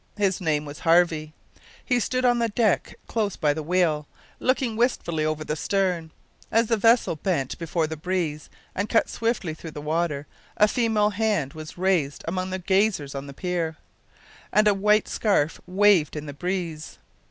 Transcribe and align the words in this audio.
His 0.17 0.41
name 0.41 0.65
was 0.65 0.79
Harvey. 0.79 1.31
He 1.85 1.99
stood 1.99 2.25
on 2.25 2.39
the 2.39 2.49
deck, 2.49 2.95
close 3.05 3.35
by 3.35 3.53
the 3.53 3.61
wheel, 3.61 4.07
looking 4.39 4.75
wistfully 4.75 5.23
over 5.23 5.43
the 5.43 5.55
stern. 5.55 6.09
As 6.51 6.65
the 6.65 6.75
vessel 6.75 7.15
bent 7.17 7.55
before 7.59 7.85
the 7.85 7.95
breeze, 7.95 8.49
and 8.73 8.89
cut 8.89 9.09
swiftly 9.11 9.53
through 9.53 9.69
the 9.77 9.79
water, 9.79 10.25
a 10.57 10.67
female 10.67 11.11
hand 11.11 11.53
was 11.53 11.77
raised 11.77 12.23
among 12.27 12.49
the 12.49 12.57
gazers 12.57 13.13
on 13.13 13.27
the 13.27 13.33
pier, 13.35 13.77
and 14.51 14.67
a 14.67 14.73
white 14.73 15.07
scarf 15.07 15.61
waved 15.67 16.15
in 16.15 16.25
the 16.25 16.33
breeze. 16.33 16.97